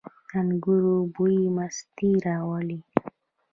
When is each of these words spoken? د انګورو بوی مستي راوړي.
د 0.03 0.03
انګورو 0.39 0.95
بوی 1.13 1.39
مستي 1.55 2.11
راوړي. 2.27 2.79